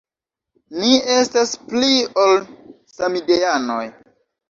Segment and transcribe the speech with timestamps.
[0.77, 2.43] Ni estas pli ol
[2.97, 3.83] samideanoj.